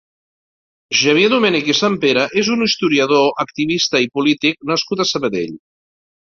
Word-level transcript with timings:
Xavier 1.01 1.27
Domènech 1.33 1.69
i 1.73 1.75
Sampere 1.79 2.23
és 2.43 2.49
un 2.55 2.63
historiador, 2.69 3.27
activista 3.45 4.03
i 4.07 4.11
polític 4.17 4.59
nascut 4.73 5.05
a 5.05 5.09
Sabadell. 5.13 5.55